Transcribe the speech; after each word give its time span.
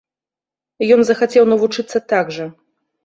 Ён 0.95 1.01
захацеў 1.09 1.43
навучыцца 1.53 1.97
так 2.15 2.25
жа. 2.39 2.45